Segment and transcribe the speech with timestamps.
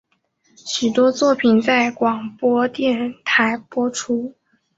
[0.65, 4.33] 许多作品在广播电台播出。